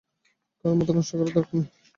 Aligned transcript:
কারো 0.59 0.73
মাথা 0.77 0.93
নষ্ট 0.93 1.11
করার 1.11 1.29
দরকার 1.29 1.53
নেই। 1.53 1.67